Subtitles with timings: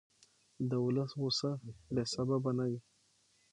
[0.69, 1.51] د ولس غوسه
[1.93, 2.79] بې سببه نه وي